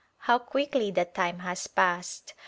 How 0.21 0.39
quickly 0.39 0.89
the 0.89 1.05
time 1.05 1.37
has 1.41 1.67
passed 1.67 2.33